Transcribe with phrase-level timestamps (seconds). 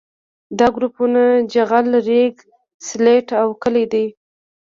[0.59, 1.23] دا ګروپونه
[1.53, 2.35] جغل ریګ
[2.87, 4.05] سلټ او کلې دي